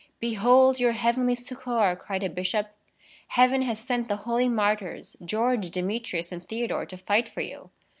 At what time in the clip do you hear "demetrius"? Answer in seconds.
5.69-6.31